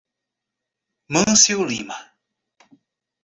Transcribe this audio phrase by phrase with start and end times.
[1.13, 1.93] Mâncio Lima